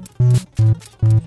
Thank 0.00 1.02
you. 1.02 1.17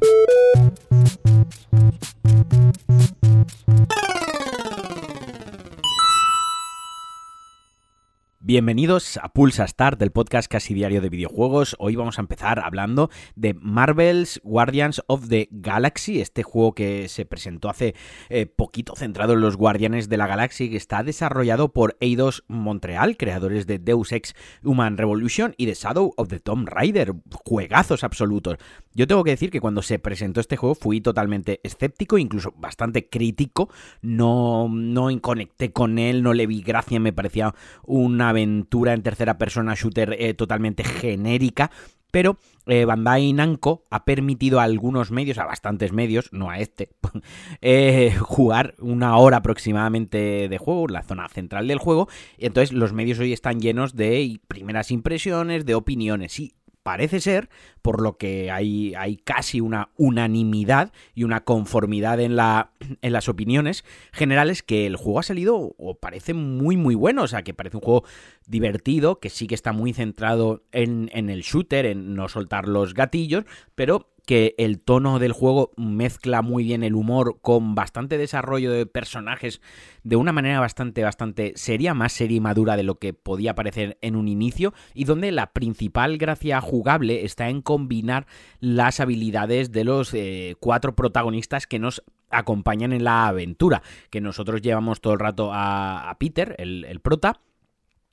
Bienvenidos 8.51 9.15
a 9.15 9.29
Pulsa 9.29 9.65
Start, 9.65 9.97
del 9.97 10.11
podcast 10.11 10.51
casi 10.51 10.73
diario 10.73 10.99
de 10.99 11.07
videojuegos. 11.07 11.77
Hoy 11.79 11.95
vamos 11.95 12.19
a 12.19 12.21
empezar 12.21 12.59
hablando 12.59 13.09
de 13.37 13.53
Marvel's 13.53 14.41
Guardians 14.43 15.01
of 15.07 15.29
the 15.29 15.47
Galaxy, 15.51 16.19
este 16.19 16.43
juego 16.43 16.75
que 16.75 17.07
se 17.07 17.25
presentó 17.25 17.69
hace 17.69 17.95
eh, 18.27 18.47
poquito 18.47 18.93
centrado 18.97 19.31
en 19.31 19.39
los 19.39 19.55
Guardianes 19.55 20.09
de 20.09 20.17
la 20.17 20.27
Galaxia, 20.27 20.69
que 20.69 20.75
está 20.75 21.01
desarrollado 21.01 21.71
por 21.71 21.95
Eidos 22.01 22.43
Montreal, 22.49 23.15
creadores 23.15 23.67
de 23.67 23.79
Deus 23.79 24.11
Ex 24.11 24.35
Human 24.65 24.97
Revolution 24.97 25.53
y 25.55 25.65
de 25.65 25.73
Shadow 25.73 26.13
of 26.17 26.27
the 26.27 26.41
Tomb 26.41 26.67
Raider. 26.67 27.13
Juegazos 27.45 28.03
absolutos. 28.03 28.57
Yo 28.93 29.07
tengo 29.07 29.23
que 29.23 29.31
decir 29.31 29.49
que 29.49 29.61
cuando 29.61 29.81
se 29.81 29.97
presentó 29.97 30.41
este 30.41 30.57
juego 30.57 30.75
fui 30.75 30.99
totalmente 30.99 31.61
escéptico, 31.63 32.17
incluso 32.17 32.53
bastante 32.57 33.07
crítico. 33.07 33.69
No, 34.01 34.67
no 34.69 35.09
conecté 35.21 35.71
con 35.71 35.99
él, 35.99 36.21
no 36.21 36.33
le 36.33 36.47
vi 36.47 36.61
gracia, 36.61 36.99
me 36.99 37.13
parecía 37.13 37.55
una 37.85 38.27
aventura 38.27 38.40
en 38.41 39.03
tercera 39.03 39.37
persona 39.37 39.75
shooter 39.75 40.15
eh, 40.19 40.33
totalmente 40.33 40.83
genérica, 40.83 41.71
pero 42.11 42.37
eh, 42.67 42.85
Bandai 42.85 43.33
Namco 43.33 43.85
ha 43.89 44.05
permitido 44.05 44.59
a 44.59 44.63
algunos 44.63 45.11
medios, 45.11 45.37
a 45.37 45.45
bastantes 45.45 45.93
medios, 45.93 46.31
no 46.31 46.49
a 46.49 46.59
este, 46.59 46.89
eh, 47.61 48.13
jugar 48.19 48.75
una 48.79 49.17
hora 49.17 49.37
aproximadamente 49.37 50.47
de 50.49 50.57
juego, 50.57 50.87
la 50.87 51.03
zona 51.03 51.27
central 51.29 51.67
del 51.67 51.79
juego, 51.79 52.07
y 52.37 52.45
entonces 52.45 52.73
los 52.73 52.93
medios 52.93 53.19
hoy 53.19 53.33
están 53.33 53.59
llenos 53.59 53.95
de 53.95 54.39
primeras 54.47 54.91
impresiones, 54.91 55.65
de 55.65 55.75
opiniones, 55.75 56.39
y 56.39 56.53
parece 56.83 57.19
ser, 57.19 57.49
por 57.81 58.01
lo 58.01 58.17
que 58.17 58.51
hay, 58.51 58.93
hay 58.95 59.17
casi 59.17 59.61
una 59.61 59.89
unanimidad 59.97 60.91
y 61.13 61.23
una 61.23 61.43
conformidad 61.43 62.19
en, 62.19 62.35
la, 62.35 62.71
en 63.01 63.13
las 63.13 63.29
opiniones 63.29 63.83
generales, 64.11 64.63
que 64.63 64.85
el 64.85 64.95
juego 64.95 65.19
ha 65.19 65.23
salido 65.23 65.75
o 65.77 65.95
parece 65.99 66.33
muy 66.33 66.77
muy 66.77 66.95
bueno, 66.95 67.23
o 67.23 67.27
sea, 67.27 67.43
que 67.43 67.53
parece 67.53 67.77
un 67.77 67.83
juego 67.83 68.03
divertido, 68.47 69.19
que 69.19 69.29
sí 69.29 69.47
que 69.47 69.55
está 69.55 69.71
muy 69.71 69.93
centrado 69.93 70.63
en, 70.71 71.09
en 71.13 71.29
el 71.29 71.41
shooter, 71.41 71.85
en 71.85 72.15
no 72.15 72.27
soltar 72.27 72.67
los 72.67 72.93
gatillos, 72.93 73.45
pero 73.75 74.11
que 74.31 74.55
el 74.57 74.79
tono 74.79 75.19
del 75.19 75.33
juego 75.33 75.71
mezcla 75.75 76.41
muy 76.41 76.63
bien 76.63 76.85
el 76.85 76.95
humor 76.95 77.39
con 77.41 77.75
bastante 77.75 78.17
desarrollo 78.17 78.71
de 78.71 78.85
personajes 78.85 79.59
de 80.05 80.15
una 80.15 80.31
manera 80.31 80.61
bastante, 80.61 81.03
bastante 81.03 81.51
seria, 81.57 81.93
más 81.93 82.13
seria 82.13 82.37
y 82.37 82.39
madura 82.39 82.77
de 82.77 82.83
lo 82.83 82.95
que 82.95 83.11
podía 83.11 83.55
parecer 83.55 83.97
en 83.99 84.15
un 84.15 84.29
inicio, 84.29 84.73
y 84.93 85.03
donde 85.03 85.33
la 85.33 85.51
principal 85.51 86.17
gracia 86.17 86.61
jugable 86.61 87.25
está 87.25 87.49
en 87.49 87.61
combinar 87.61 88.25
las 88.61 89.01
habilidades 89.01 89.73
de 89.73 89.83
los 89.83 90.13
eh, 90.13 90.55
cuatro 90.61 90.95
protagonistas 90.95 91.67
que 91.67 91.79
nos 91.79 92.01
acompañan 92.29 92.93
en 92.93 93.03
la 93.03 93.27
aventura, 93.27 93.83
que 94.09 94.21
nosotros 94.21 94.61
llevamos 94.61 95.01
todo 95.01 95.11
el 95.11 95.19
rato 95.19 95.49
a, 95.51 96.15
Peter, 96.19 96.55
el, 96.57 96.85
el 96.85 97.01
prota, 97.01 97.41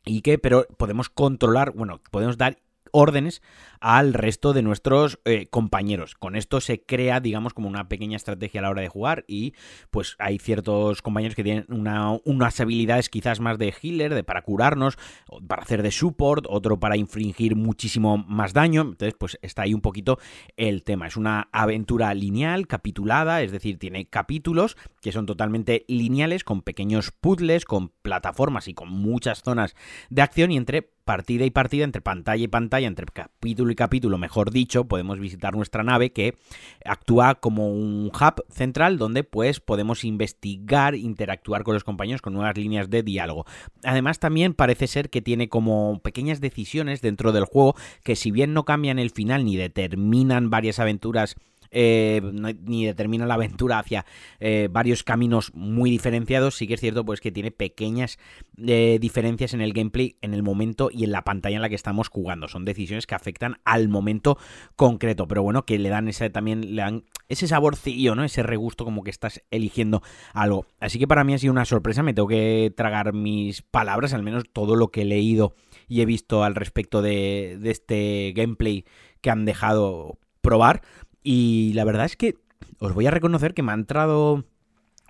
y 0.05 0.23
que 0.23 0.37
pero 0.37 0.67
podemos 0.79 1.11
controlar, 1.11 1.75
bueno, 1.77 2.01
podemos 2.11 2.37
dar 2.37 2.57
órdenes 2.93 3.43
al 3.81 4.15
resto 4.15 4.53
de 4.53 4.63
nuestros 4.63 5.21
eh, 5.25 5.47
compañeros. 5.49 6.15
Con 6.15 6.37
esto 6.37 6.61
se 6.61 6.83
crea, 6.83 7.21
digamos, 7.21 7.55
como 7.55 7.69
una 7.69 7.89
pequeña 7.89 8.17
estrategia 8.17 8.61
a 8.61 8.63
la 8.63 8.71
hora 8.71 8.83
de 8.83 8.89
jugar 8.89 9.25
y 9.29 9.55
pues 9.91 10.17
hay 10.19 10.39
ciertos 10.39 11.03
compañeros 11.03 11.35
que 11.35 11.45
tienen 11.45 11.67
una, 11.69 12.13
unas 12.25 12.61
habilidades 12.61 13.09
quizás 13.09 13.41
más 13.41 13.59
de 13.59 13.75
healer, 13.83 14.15
de 14.15 14.25
para 14.25 14.43
curarnos, 14.43 14.99
para 15.47 15.63
hacer 15.63 15.83
de 15.83 15.91
support, 15.91 16.47
otro 16.49 16.81
para 16.81 16.97
infringir 16.97 17.57
muchísimo 17.57 18.19
más 18.19 18.53
daño. 18.53 18.83
Entonces, 18.83 19.15
pues 19.19 19.39
está 19.43 19.63
ahí 19.63 19.75
un 19.75 19.81
poquito 19.81 20.19
el 20.57 20.83
tema. 20.83 21.07
Es 21.07 21.17
una 21.17 21.49
aventura 21.53 22.13
lineal, 22.15 22.67
capitulada, 22.67 23.43
es 23.43 23.53
decir, 23.53 23.79
tiene 23.79 24.07
capítulos 24.07 24.77
que 25.01 25.13
son 25.13 25.27
totalmente 25.27 25.85
lineales, 25.89 26.45
con 26.45 26.63
pequeños 26.63 27.13
puzzles, 27.13 27.65
con 27.65 27.91
plataformas 28.03 28.69
y 28.69 28.75
con 28.75 28.89
muchas 28.89 29.43
zonas 29.43 29.75
de 30.11 30.23
acción 30.23 30.51
y 30.51 30.57
entre 30.57 30.91
partida 31.09 31.47
y 31.47 31.51
partida, 31.51 31.85
entre 31.85 32.03
pantalla 32.03 32.45
y 32.45 32.49
pantalla, 32.49 32.87
entre 32.87 33.07
capítulo 33.07 33.73
y 33.73 33.75
capítulo, 33.75 34.19
mejor 34.19 34.51
dicho, 34.51 34.85
podemos 34.85 35.19
visitar 35.19 35.57
nuestra 35.57 35.83
nave 35.83 36.13
que 36.13 36.37
actúa 36.85 37.37
como 37.37 37.73
un 37.73 38.13
hub 38.13 38.45
central 38.51 38.99
donde 38.99 39.25
pues 39.25 39.59
podemos 39.59 40.05
investigar, 40.05 40.95
interactuar 40.95 41.63
con 41.63 41.73
los 41.73 41.83
compañeros 41.83 42.21
con 42.21 42.35
nuevas 42.35 42.59
líneas 42.59 42.91
de 42.91 43.03
diálogo. 43.03 43.47
Además 43.85 44.19
también 44.19 44.53
parece 44.53 44.87
ser 44.87 45.09
que 45.09 45.23
tiene 45.23 45.49
como 45.49 45.99
pequeñas 46.05 46.43
decisiones 46.43 47.01
dentro 47.01 47.33
del 47.33 47.47
juego 47.47 47.75
que 48.05 48.15
si 48.15 48.31
bien 48.31 48.53
no 48.53 48.67
cambian 48.67 48.99
el 48.99 49.09
final 49.09 49.47
ni 49.47 49.57
determinan 49.57 50.51
varias 50.51 50.79
aventuras 50.79 51.37
eh, 51.71 52.21
ni 52.63 52.87
determina 52.87 53.27
la 53.27 53.35
aventura 53.35 53.79
hacia 53.79 54.07
eh, 54.41 54.69
varios 54.71 55.03
caminos 55.03 55.53
muy 55.55 55.91
diferenciados, 55.91 56.57
sí 56.57 56.67
que 56.67 56.75
es 56.75 56.81
cierto 56.81 57.05
pues 57.05 57.21
que 57.21 57.33
tiene 57.33 57.51
pequeñas 57.51 58.19
eh, 58.57 58.99
diferencias 59.01 59.55
en 59.55 59.61
el 59.61 59.73
gameplay, 59.73 60.17
en 60.23 60.35
el 60.35 60.43
momento 60.43 60.91
y 60.93 61.05
en 61.05 61.13
la 61.13 61.25
pantalla 61.25 61.57
en 61.57 61.63
la 61.63 61.69
que 61.69 61.75
estamos 61.75 62.09
jugando. 62.09 62.49
Son 62.49 62.65
decisiones 62.65 63.07
que 63.07 63.15
afectan 63.15 63.59
al 63.65 63.89
momento 63.89 64.39
concreto, 64.77 65.29
pero 65.29 65.43
bueno, 65.43 65.65
que 65.65 65.79
le 65.79 65.89
dan 65.89 66.09
ese 66.09 66.31
también 66.31 66.75
le 66.75 66.83
dan 66.83 67.05
ese 67.29 67.47
saborcillo, 67.47 68.15
¿no? 68.15 68.25
Ese 68.25 68.43
regusto 68.43 68.85
como 68.85 69.03
que 69.03 69.11
estás 69.11 69.43
eligiendo 69.51 70.03
algo. 70.33 70.67
Así 70.81 70.99
que 70.99 71.07
para 71.07 71.25
mí 71.25 71.35
ha 71.35 71.39
sido 71.39 71.53
una 71.53 71.65
sorpresa, 71.65 72.03
me 72.03 72.15
tengo 72.15 72.29
que 72.29 72.73
tragar 72.77 73.13
mis 73.13 73.63
palabras, 73.63 74.15
al 74.15 74.23
menos 74.23 74.45
todo 74.53 74.77
lo 74.77 74.89
que 74.89 75.03
he 75.03 75.05
leído 75.05 75.55
y 75.89 76.01
he 76.01 76.07
visto 76.07 76.45
al 76.45 76.55
respecto 76.55 77.03
de, 77.03 77.59
de 77.61 77.71
este 77.71 78.33
gameplay 78.35 78.85
que 79.21 79.31
han 79.31 79.45
dejado 79.45 80.19
probar. 80.41 80.83
Y 81.23 81.73
la 81.75 81.85
verdad 81.85 82.07
es 82.07 82.17
que 82.17 82.37
os 82.79 82.95
voy 82.95 83.07
a 83.07 83.11
reconocer 83.11 83.55
que 83.55 83.63
me 83.63 83.73
ha 83.73 83.75
entrado 83.75 84.45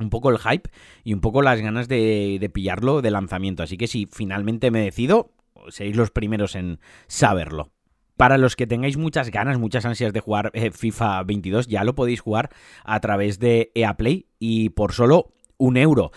un 0.00 0.10
poco 0.10 0.30
el 0.30 0.38
hype 0.38 0.70
y 1.04 1.12
un 1.12 1.20
poco 1.20 1.42
las 1.42 1.60
ganas 1.60 1.88
de, 1.88 2.50
pillarlo 2.52 3.02
de 3.02 3.10
lanzamiento. 3.10 3.62
Así 3.62 3.76
que 3.76 3.86
si 3.86 4.06
finalmente 4.06 4.70
me 4.70 4.80
decido, 4.80 5.32
seréis 5.68 5.96
los 5.96 6.10
primeros 6.10 6.54
en 6.54 6.80
saberlo. 7.06 7.70
Para 8.16 8.38
los 8.38 8.56
que 8.56 8.66
tengáis 8.66 8.96
muchas 8.96 9.30
ganas, 9.30 9.58
muchas 9.58 9.84
ansias 9.84 10.12
de 10.12 10.20
jugar 10.20 10.50
eh, 10.54 10.72
FIFA 10.72 11.22
22, 11.22 11.68
ya 11.68 11.84
lo 11.84 11.94
podéis 11.94 12.20
jugar 12.20 12.50
a 12.84 12.98
través 13.00 13.38
de 13.38 13.70
EA 13.74 13.96
Play 13.96 14.26
y 14.40 14.70
por 14.70 14.92
solo 14.92 15.32
un 15.56 15.76
euro. 15.76 16.10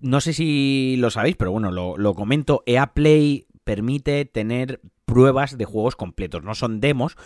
No 0.00 0.20
sé 0.20 0.32
si 0.32 0.96
lo 0.98 1.10
sabéis, 1.10 1.36
pero 1.36 1.52
bueno, 1.52 1.70
lo, 1.70 1.96
lo 1.98 2.14
comento. 2.14 2.62
EA 2.64 2.94
Play 2.94 3.46
permite 3.64 4.24
tener 4.24 4.80
pruebas 5.04 5.58
de 5.58 5.66
juegos 5.66 5.94
completos. 5.94 6.42
No 6.42 6.54
son 6.54 6.80
demos, 6.80 7.16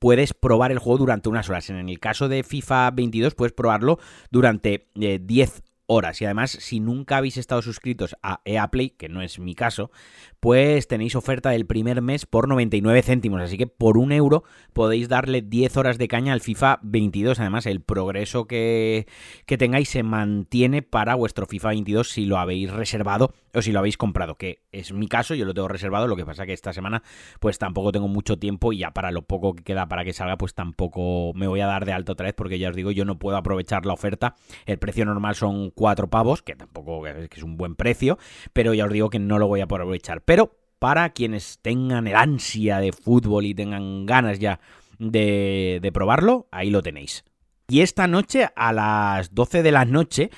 puedes 0.00 0.34
probar 0.34 0.72
el 0.72 0.80
juego 0.80 0.98
durante 0.98 1.28
unas 1.28 1.48
horas. 1.48 1.70
En 1.70 1.88
el 1.88 2.00
caso 2.00 2.28
de 2.28 2.42
FIFA 2.42 2.90
22 2.90 3.36
puedes 3.36 3.52
probarlo 3.52 4.00
durante 4.30 4.88
10 4.96 5.58
eh, 5.58 5.62
horas. 5.90 6.22
Y 6.22 6.24
además, 6.24 6.52
si 6.52 6.78
nunca 6.78 7.16
habéis 7.16 7.36
estado 7.36 7.62
suscritos 7.62 8.16
a 8.22 8.40
EA 8.44 8.68
Play, 8.70 8.90
que 8.90 9.08
no 9.08 9.22
es 9.22 9.40
mi 9.40 9.54
caso, 9.54 9.90
pues 10.38 10.86
tenéis 10.86 11.16
oferta 11.16 11.50
del 11.50 11.66
primer 11.66 12.00
mes 12.00 12.26
por 12.26 12.48
99 12.48 13.02
céntimos. 13.02 13.42
Así 13.42 13.58
que 13.58 13.66
por 13.66 13.98
un 13.98 14.12
euro 14.12 14.44
podéis 14.72 15.08
darle 15.08 15.42
10 15.42 15.76
horas 15.76 15.98
de 15.98 16.08
caña 16.08 16.32
al 16.32 16.40
FIFA 16.40 16.78
22. 16.82 17.40
Además, 17.40 17.66
el 17.66 17.80
progreso 17.80 18.46
que, 18.46 19.06
que 19.46 19.58
tengáis 19.58 19.88
se 19.88 20.04
mantiene 20.04 20.82
para 20.82 21.16
vuestro 21.16 21.46
FIFA 21.46 21.70
22 21.70 22.08
si 22.08 22.24
lo 22.24 22.38
habéis 22.38 22.70
reservado 22.70 23.34
o 23.54 23.62
si 23.62 23.72
lo 23.72 23.78
habéis 23.78 23.96
comprado, 23.96 24.36
que 24.36 24.62
es 24.72 24.92
mi 24.92 25.08
caso, 25.08 25.34
yo 25.34 25.44
lo 25.44 25.54
tengo 25.54 25.68
reservado. 25.68 26.06
Lo 26.06 26.16
que 26.16 26.24
pasa 26.24 26.46
que 26.46 26.52
esta 26.52 26.72
semana, 26.72 27.02
pues 27.40 27.58
tampoco 27.58 27.92
tengo 27.92 28.08
mucho 28.08 28.38
tiempo 28.38 28.72
y 28.72 28.78
ya 28.78 28.92
para 28.92 29.10
lo 29.10 29.22
poco 29.22 29.54
que 29.54 29.62
queda 29.62 29.88
para 29.88 30.04
que 30.04 30.12
salga, 30.12 30.36
pues 30.36 30.54
tampoco 30.54 31.32
me 31.34 31.46
voy 31.46 31.60
a 31.60 31.66
dar 31.66 31.84
de 31.84 31.92
alto 31.92 32.12
otra 32.12 32.26
vez 32.26 32.34
porque 32.34 32.58
ya 32.58 32.70
os 32.70 32.76
digo, 32.76 32.90
yo 32.90 33.04
no 33.04 33.18
puedo 33.18 33.36
aprovechar 33.36 33.86
la 33.86 33.92
oferta. 33.92 34.36
El 34.66 34.78
precio 34.78 35.04
normal 35.04 35.34
son 35.34 35.70
cuatro 35.70 36.08
pavos, 36.08 36.42
que 36.42 36.54
tampoco 36.54 37.06
es 37.06 37.28
que 37.28 37.38
es 37.38 37.42
un 37.42 37.56
buen 37.56 37.74
precio, 37.74 38.18
pero 38.52 38.74
ya 38.74 38.84
os 38.84 38.92
digo 38.92 39.10
que 39.10 39.18
no 39.18 39.38
lo 39.38 39.48
voy 39.48 39.60
a 39.60 39.64
aprovechar. 39.64 40.22
Pero 40.22 40.56
para 40.78 41.10
quienes 41.10 41.58
tengan 41.60 42.06
el 42.06 42.16
ansia 42.16 42.78
de 42.78 42.92
fútbol 42.92 43.46
y 43.46 43.54
tengan 43.54 44.06
ganas 44.06 44.38
ya 44.38 44.60
de, 44.98 45.78
de 45.82 45.92
probarlo, 45.92 46.48
ahí 46.50 46.70
lo 46.70 46.82
tenéis. 46.82 47.24
Y 47.68 47.82
esta 47.82 48.08
noche 48.08 48.48
a 48.56 48.72
las 48.72 49.32
12 49.32 49.62
de 49.62 49.70
la 49.70 49.84
noche 49.84 50.30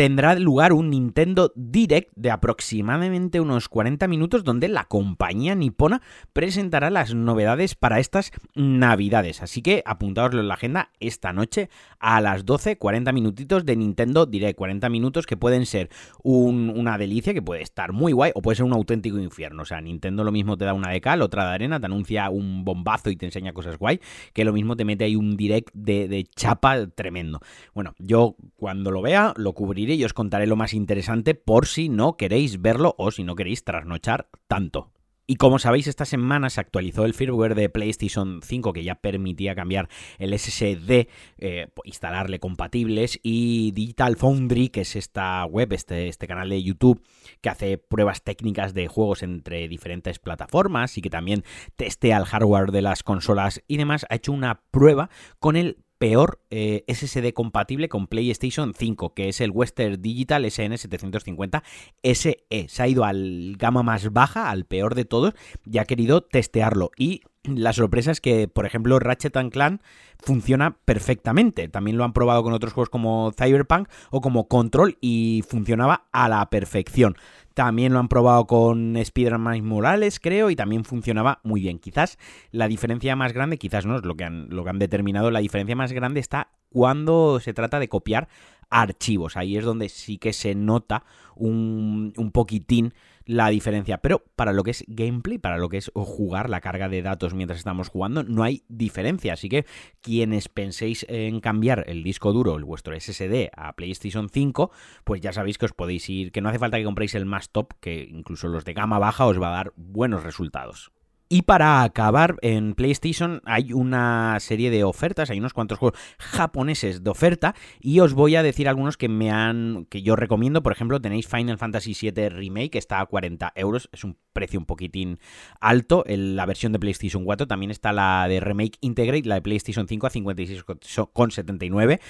tendrá 0.00 0.34
lugar 0.36 0.72
un 0.72 0.88
Nintendo 0.88 1.52
Direct 1.54 2.10
de 2.16 2.30
aproximadamente 2.30 3.38
unos 3.38 3.68
40 3.68 4.08
minutos 4.08 4.44
donde 4.44 4.66
la 4.66 4.84
compañía 4.84 5.54
nipona 5.54 6.00
presentará 6.32 6.88
las 6.88 7.14
novedades 7.14 7.74
para 7.74 8.00
estas 8.00 8.32
navidades. 8.54 9.42
Así 9.42 9.60
que 9.60 9.82
apuntaoslo 9.84 10.40
en 10.40 10.48
la 10.48 10.54
agenda 10.54 10.90
esta 11.00 11.34
noche 11.34 11.68
a 11.98 12.22
las 12.22 12.46
12, 12.46 12.78
40 12.78 13.12
minutitos 13.12 13.66
de 13.66 13.76
Nintendo 13.76 14.24
Direct. 14.24 14.56
40 14.56 14.88
minutos 14.88 15.26
que 15.26 15.36
pueden 15.36 15.66
ser 15.66 15.90
una 16.22 16.96
delicia, 16.96 17.34
que 17.34 17.42
puede 17.42 17.60
estar 17.60 17.92
muy 17.92 18.12
guay, 18.12 18.32
o 18.34 18.40
puede 18.40 18.56
ser 18.56 18.64
un 18.64 18.72
auténtico 18.72 19.18
infierno. 19.18 19.64
O 19.64 19.66
sea, 19.66 19.82
Nintendo 19.82 20.24
lo 20.24 20.32
mismo 20.32 20.56
te 20.56 20.64
da 20.64 20.72
una 20.72 20.92
de 20.92 21.02
cal, 21.02 21.20
otra 21.20 21.46
de 21.46 21.54
arena, 21.56 21.78
te 21.78 21.84
anuncia 21.84 22.30
un 22.30 22.64
bombazo 22.64 23.10
y 23.10 23.16
te 23.16 23.26
enseña 23.26 23.52
cosas 23.52 23.76
guay, 23.76 24.00
que 24.32 24.46
lo 24.46 24.54
mismo 24.54 24.76
te 24.76 24.86
mete 24.86 25.04
ahí 25.04 25.14
un 25.14 25.36
Direct 25.36 25.68
de, 25.74 26.08
de 26.08 26.24
chapa 26.24 26.86
tremendo. 26.86 27.40
Bueno, 27.74 27.94
yo 27.98 28.36
cuando 28.56 28.90
lo 28.90 29.02
vea 29.02 29.34
lo 29.36 29.52
cubriré 29.52 29.89
y 29.94 30.04
os 30.04 30.12
contaré 30.12 30.46
lo 30.46 30.56
más 30.56 30.74
interesante 30.74 31.34
por 31.34 31.66
si 31.66 31.88
no 31.88 32.16
queréis 32.16 32.60
verlo 32.60 32.94
o 32.98 33.10
si 33.10 33.24
no 33.24 33.36
queréis 33.36 33.64
trasnochar 33.64 34.28
tanto. 34.46 34.92
Y 35.30 35.36
como 35.36 35.60
sabéis, 35.60 35.86
esta 35.86 36.06
semana 36.06 36.50
se 36.50 36.60
actualizó 36.60 37.04
el 37.04 37.14
firmware 37.14 37.54
de 37.54 37.68
PlayStation 37.68 38.40
5 38.42 38.72
que 38.72 38.82
ya 38.82 38.96
permitía 38.96 39.54
cambiar 39.54 39.88
el 40.18 40.36
SSD, 40.36 41.06
eh, 41.38 41.68
instalarle 41.84 42.40
compatibles 42.40 43.20
y 43.22 43.70
Digital 43.70 44.16
Foundry, 44.16 44.70
que 44.70 44.80
es 44.80 44.96
esta 44.96 45.44
web, 45.44 45.72
este, 45.72 46.08
este 46.08 46.26
canal 46.26 46.48
de 46.48 46.60
YouTube 46.60 47.00
que 47.42 47.48
hace 47.48 47.78
pruebas 47.78 48.24
técnicas 48.24 48.74
de 48.74 48.88
juegos 48.88 49.22
entre 49.22 49.68
diferentes 49.68 50.18
plataformas 50.18 50.98
y 50.98 51.00
que 51.00 51.10
también 51.10 51.44
testea 51.76 52.18
el 52.18 52.24
hardware 52.24 52.72
de 52.72 52.82
las 52.82 53.04
consolas 53.04 53.62
y 53.68 53.76
demás, 53.76 54.06
ha 54.10 54.16
hecho 54.16 54.32
una 54.32 54.62
prueba 54.72 55.10
con 55.38 55.54
el 55.54 55.76
peor 56.00 56.40
eh, 56.48 56.82
SSD 56.88 57.34
compatible 57.34 57.90
con 57.90 58.06
PlayStation 58.06 58.72
5, 58.72 59.12
que 59.12 59.28
es 59.28 59.42
el 59.42 59.50
Western 59.50 60.00
Digital 60.00 60.46
SN750 60.46 61.62
SE. 62.02 62.46
Se 62.68 62.82
ha 62.82 62.88
ido 62.88 63.04
al 63.04 63.54
gama 63.58 63.82
más 63.82 64.10
baja, 64.10 64.50
al 64.50 64.64
peor 64.64 64.94
de 64.94 65.04
todos, 65.04 65.34
y 65.70 65.76
ha 65.76 65.84
querido 65.84 66.22
testearlo. 66.22 66.90
Y 66.96 67.20
la 67.44 67.74
sorpresa 67.74 68.12
es 68.12 68.22
que, 68.22 68.48
por 68.48 68.64
ejemplo, 68.64 68.98
Ratchet 68.98 69.36
Clan 69.50 69.82
funciona 70.18 70.78
perfectamente. 70.86 71.68
También 71.68 71.98
lo 71.98 72.04
han 72.04 72.14
probado 72.14 72.42
con 72.42 72.54
otros 72.54 72.72
juegos 72.72 72.88
como 72.88 73.32
Cyberpunk 73.32 73.86
o 74.10 74.22
como 74.22 74.48
Control 74.48 74.96
y 75.02 75.44
funcionaba 75.46 76.06
a 76.12 76.30
la 76.30 76.48
perfección. 76.48 77.16
También 77.60 77.92
lo 77.92 77.98
han 77.98 78.08
probado 78.08 78.46
con 78.46 78.96
Spider-Man 78.96 79.62
Morales, 79.66 80.18
creo, 80.18 80.48
y 80.48 80.56
también 80.56 80.82
funcionaba 80.82 81.40
muy 81.42 81.60
bien. 81.60 81.78
Quizás 81.78 82.16
la 82.52 82.68
diferencia 82.68 83.14
más 83.16 83.34
grande, 83.34 83.58
quizás 83.58 83.84
no 83.84 83.96
es 83.96 84.02
lo 84.02 84.16
que 84.16 84.24
han, 84.24 84.48
lo 84.48 84.64
que 84.64 84.70
han 84.70 84.78
determinado, 84.78 85.30
la 85.30 85.40
diferencia 85.40 85.76
más 85.76 85.92
grande 85.92 86.20
está 86.20 86.48
cuando 86.70 87.38
se 87.38 87.52
trata 87.52 87.78
de 87.78 87.88
copiar 87.88 88.28
archivos. 88.70 89.36
Ahí 89.36 89.58
es 89.58 89.64
donde 89.66 89.90
sí 89.90 90.16
que 90.16 90.32
se 90.32 90.54
nota 90.54 91.04
un, 91.36 92.14
un 92.16 92.30
poquitín 92.32 92.94
la 93.30 93.48
diferencia. 93.48 93.98
Pero 93.98 94.24
para 94.34 94.52
lo 94.52 94.64
que 94.64 94.72
es 94.72 94.84
gameplay, 94.88 95.38
para 95.38 95.56
lo 95.56 95.68
que 95.68 95.76
es 95.76 95.92
jugar 95.94 96.50
la 96.50 96.60
carga 96.60 96.88
de 96.88 97.00
datos 97.00 97.32
mientras 97.32 97.58
estamos 97.58 97.88
jugando, 97.88 98.24
no 98.24 98.42
hay 98.42 98.64
diferencia. 98.68 99.34
Así 99.34 99.48
que 99.48 99.66
quienes 100.00 100.48
penséis 100.48 101.06
en 101.08 101.38
cambiar 101.38 101.84
el 101.86 102.02
disco 102.02 102.32
duro, 102.32 102.56
el 102.56 102.64
vuestro 102.64 102.98
SSD, 102.98 103.50
a 103.56 103.74
PlayStation 103.74 104.28
5, 104.28 104.72
pues 105.04 105.20
ya 105.20 105.32
sabéis 105.32 105.58
que 105.58 105.66
os 105.66 105.72
podéis 105.72 106.10
ir, 106.10 106.32
que 106.32 106.40
no 106.40 106.48
hace 106.48 106.58
falta 106.58 106.78
que 106.78 106.84
compréis 106.84 107.14
el 107.14 107.24
más 107.24 107.50
top, 107.50 107.74
que 107.80 108.02
incluso 108.02 108.48
los 108.48 108.64
de 108.64 108.72
gama 108.72 108.98
baja 108.98 109.26
os 109.26 109.40
va 109.40 109.48
a 109.48 109.56
dar 109.56 109.72
buenos 109.76 110.24
resultados. 110.24 110.90
Y 111.32 111.42
para 111.42 111.84
acabar, 111.84 112.38
en 112.42 112.74
PlayStation 112.74 113.40
hay 113.44 113.72
una 113.72 114.36
serie 114.40 114.68
de 114.68 114.82
ofertas, 114.82 115.30
hay 115.30 115.38
unos 115.38 115.52
cuantos 115.52 115.78
juegos 115.78 115.96
japoneses 116.18 117.04
de 117.04 117.10
oferta 117.10 117.54
y 117.78 118.00
os 118.00 118.14
voy 118.14 118.34
a 118.34 118.42
decir 118.42 118.68
algunos 118.68 118.96
que 118.96 119.08
me 119.08 119.30
han 119.30 119.86
que 119.88 120.02
yo 120.02 120.16
recomiendo. 120.16 120.64
Por 120.64 120.72
ejemplo, 120.72 121.00
tenéis 121.00 121.28
Final 121.28 121.56
Fantasy 121.56 121.94
VII 121.94 122.30
Remake, 122.30 122.76
está 122.76 122.98
a 122.98 123.06
40 123.06 123.52
euros, 123.54 123.88
es 123.92 124.02
un 124.02 124.16
precio 124.32 124.58
un 124.58 124.66
poquitín 124.66 125.20
alto. 125.60 126.02
En 126.04 126.34
la 126.34 126.46
versión 126.46 126.72
de 126.72 126.80
PlayStation 126.80 127.24
4 127.24 127.46
también 127.46 127.70
está 127.70 127.92
la 127.92 128.26
de 128.26 128.40
Remake 128.40 128.78
Integrate, 128.80 129.28
la 129.28 129.36
de 129.36 129.42
PlayStation 129.42 129.86
5 129.86 130.06
a 130.08 130.10
56,79. 130.10 132.00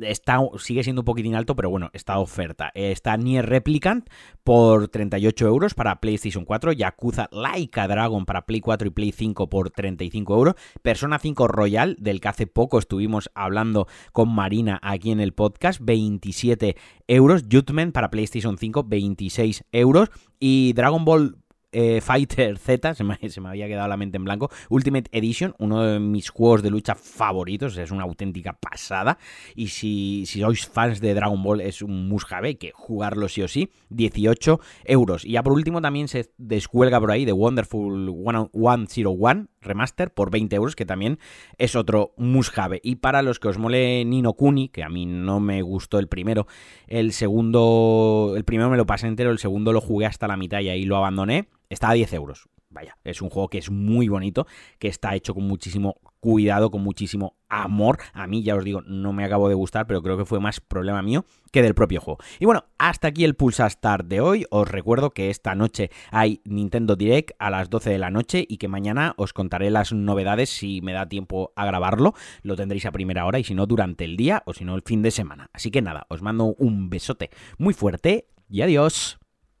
Está, 0.00 0.38
sigue 0.56 0.84
siendo 0.84 1.02
un 1.02 1.06
poquitín 1.06 1.34
alto, 1.34 1.54
pero 1.54 1.68
bueno, 1.68 1.90
está 1.92 2.18
oferta. 2.18 2.70
Está 2.72 3.18
Nier 3.18 3.44
Replicant 3.44 4.08
por 4.42 4.88
38 4.88 5.46
euros 5.46 5.74
para 5.74 6.00
PlayStation 6.00 6.46
4, 6.46 6.72
Yakuza 6.72 7.28
Laika 7.30 7.86
Dragon 7.86 8.24
para 8.24 8.46
Play 8.46 8.60
4 8.60 8.69
4 8.70 8.86
y 8.86 8.90
Play 8.92 9.10
5 9.10 9.50
por 9.50 9.70
35 9.70 10.32
euros. 10.32 10.54
Persona 10.80 11.18
5 11.18 11.48
Royal, 11.48 11.96
del 11.98 12.20
que 12.20 12.28
hace 12.28 12.46
poco 12.46 12.78
estuvimos 12.78 13.28
hablando 13.34 13.88
con 14.12 14.32
Marina 14.32 14.78
aquí 14.80 15.10
en 15.10 15.18
el 15.18 15.32
podcast, 15.32 15.80
27 15.82 16.76
euros. 17.08 17.46
Jutman 17.50 17.90
para 17.90 18.10
PlayStation 18.10 18.58
5, 18.58 18.84
26 18.84 19.64
euros. 19.72 20.10
Y 20.38 20.72
Dragon 20.74 21.04
Ball 21.04 21.36
eh, 21.72 22.00
Fighter 22.00 22.58
Z, 22.58 22.94
se 22.94 23.04
me, 23.04 23.16
había 23.48 23.68
quedado 23.68 23.88
la 23.88 23.96
mente 23.96 24.16
en 24.16 24.24
blanco, 24.24 24.50
Ultimate 24.68 25.10
Edition, 25.12 25.54
uno 25.58 25.82
de 25.82 26.00
mis 26.00 26.30
juegos 26.30 26.62
de 26.62 26.70
lucha 26.70 26.94
favoritos, 26.94 27.76
es 27.76 27.90
una 27.90 28.04
auténtica 28.04 28.52
pasada. 28.52 29.18
Y 29.54 29.68
si, 29.68 30.26
sois 30.26 30.66
fans 30.66 31.00
de 31.00 31.14
Dragon 31.14 31.42
Ball, 31.42 31.60
es 31.60 31.82
un 31.82 32.08
must 32.08 32.30
que 32.58 32.72
jugarlo 32.74 33.28
sí 33.28 33.42
o 33.42 33.48
sí, 33.48 33.70
18 33.90 34.60
euros. 34.84 35.24
Y 35.24 35.32
ya 35.32 35.42
por 35.42 35.52
último 35.52 35.80
también 35.80 36.08
se 36.08 36.32
descuelga 36.38 37.00
por 37.00 37.10
ahí 37.10 37.24
de 37.24 37.32
Wonderful 37.32 38.12
101 38.54 39.48
Remaster 39.62 40.12
por 40.12 40.30
20 40.30 40.56
euros, 40.56 40.74
que 40.74 40.86
también 40.86 41.18
es 41.58 41.76
otro 41.76 42.14
must 42.16 42.56
Y 42.82 42.96
para 42.96 43.22
los 43.22 43.38
que 43.38 43.48
os 43.48 43.58
mole 43.58 44.04
Nino 44.04 44.32
Kuni, 44.32 44.68
que 44.68 44.82
a 44.82 44.88
mí 44.88 45.06
no 45.06 45.38
me 45.40 45.62
gustó 45.62 45.98
el 45.98 46.08
primero, 46.08 46.46
el 46.86 47.12
segundo, 47.12 48.34
el 48.36 48.44
primero 48.44 48.70
me 48.70 48.76
lo 48.76 48.86
pasé 48.86 49.06
entero, 49.06 49.30
el 49.30 49.38
segundo 49.38 49.72
lo 49.72 49.80
jugué 49.80 50.06
hasta 50.06 50.28
la 50.28 50.36
mitad 50.36 50.60
y 50.60 50.68
ahí 50.68 50.84
lo 50.84 50.96
abandoné 50.96 51.48
está 51.70 51.88
a 51.88 51.94
10 51.94 52.12
euros. 52.12 52.48
Vaya, 52.72 52.96
es 53.02 53.20
un 53.20 53.30
juego 53.30 53.48
que 53.48 53.58
es 53.58 53.68
muy 53.68 54.06
bonito, 54.06 54.46
que 54.78 54.86
está 54.86 55.16
hecho 55.16 55.34
con 55.34 55.42
muchísimo 55.44 55.96
cuidado, 56.20 56.70
con 56.70 56.82
muchísimo 56.82 57.34
amor. 57.48 57.98
A 58.12 58.28
mí, 58.28 58.44
ya 58.44 58.54
os 58.54 58.62
digo, 58.62 58.80
no 58.82 59.12
me 59.12 59.24
acabo 59.24 59.48
de 59.48 59.56
gustar, 59.56 59.88
pero 59.88 60.02
creo 60.02 60.16
que 60.16 60.24
fue 60.24 60.38
más 60.38 60.60
problema 60.60 61.02
mío 61.02 61.24
que 61.50 61.62
del 61.62 61.74
propio 61.74 62.00
juego. 62.00 62.20
Y 62.38 62.44
bueno, 62.44 62.66
hasta 62.78 63.08
aquí 63.08 63.24
el 63.24 63.34
Pulsa 63.34 63.68
Start 63.68 64.06
de 64.06 64.20
hoy. 64.20 64.46
Os 64.50 64.68
recuerdo 64.68 65.10
que 65.10 65.30
esta 65.30 65.56
noche 65.56 65.90
hay 66.12 66.42
Nintendo 66.44 66.94
Direct 66.94 67.32
a 67.40 67.50
las 67.50 67.70
12 67.70 67.90
de 67.90 67.98
la 67.98 68.10
noche 68.10 68.46
y 68.48 68.58
que 68.58 68.68
mañana 68.68 69.14
os 69.16 69.32
contaré 69.32 69.70
las 69.70 69.92
novedades 69.92 70.50
si 70.50 70.80
me 70.80 70.92
da 70.92 71.08
tiempo 71.08 71.52
a 71.56 71.66
grabarlo. 71.66 72.14
Lo 72.42 72.54
tendréis 72.54 72.86
a 72.86 72.92
primera 72.92 73.26
hora 73.26 73.40
y 73.40 73.44
si 73.44 73.54
no 73.54 73.66
durante 73.66 74.04
el 74.04 74.16
día 74.16 74.44
o 74.46 74.54
si 74.54 74.64
no 74.64 74.76
el 74.76 74.82
fin 74.82 75.02
de 75.02 75.10
semana. 75.10 75.50
Así 75.52 75.72
que 75.72 75.82
nada, 75.82 76.06
os 76.08 76.22
mando 76.22 76.54
un 76.56 76.88
besote 76.88 77.30
muy 77.58 77.74
fuerte 77.74 78.28
y 78.48 78.62
adiós. 78.62 79.19